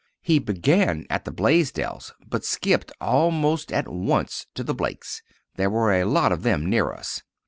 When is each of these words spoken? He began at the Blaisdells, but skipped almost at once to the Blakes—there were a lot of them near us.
He 0.23 0.39
began 0.39 1.05
at 1.11 1.25
the 1.25 1.31
Blaisdells, 1.31 2.11
but 2.27 2.43
skipped 2.43 2.91
almost 2.99 3.71
at 3.71 3.87
once 3.87 4.47
to 4.55 4.63
the 4.63 4.73
Blakes—there 4.73 5.69
were 5.69 5.93
a 5.93 6.05
lot 6.05 6.31
of 6.31 6.41
them 6.41 6.67
near 6.67 6.91
us. 6.91 7.21